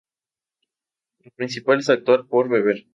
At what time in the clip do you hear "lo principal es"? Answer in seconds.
1.19-1.89